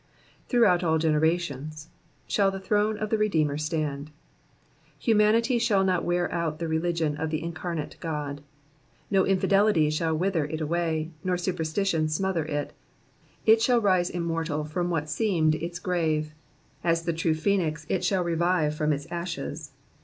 *•* 0.45 0.47
Throughout 0.49 0.83
all 0.83 0.97
generations'* 0.97 1.89
shall 2.25 2.49
the 2.49 2.59
throne 2.59 2.97
of 2.97 3.11
the 3.11 3.19
Redeemer 3.19 3.55
stand. 3.59 4.09
Humanity 4.97 5.59
shall 5.59 5.83
not 5.83 6.03
wear 6.03 6.27
out 6.31 6.57
the 6.57 6.67
religion 6.67 7.15
of 7.17 7.29
the 7.29 7.43
Incarnate 7.43 7.97
God. 7.99 8.41
No 9.11 9.27
infidelity 9.27 9.91
shall 9.91 10.17
wither 10.17 10.45
it 10.45 10.59
away, 10.59 11.11
nor 11.23 11.37
superstition 11.37 12.09
smother 12.09 12.45
it; 12.45 12.73
it 13.45 13.61
shall 13.61 13.79
rise 13.79 14.09
im 14.09 14.23
mortal 14.23 14.65
from 14.65 14.89
what 14.89 15.07
seemed 15.07 15.53
its 15.53 15.77
grave; 15.77 16.33
as 16.83 17.03
the 17.03 17.13
true 17.13 17.35
phoenix, 17.35 17.85
it 17.87 18.03
shall 18.03 18.23
revive 18.23 18.73
fiom 18.73 18.91
its 18.93 19.05
ashes 19.11 19.69